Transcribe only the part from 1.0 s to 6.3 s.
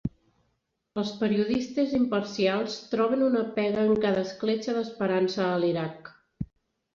Els periodistes 'imparcials' troben una pega en cada escletxa d'esperança a l'Iraq.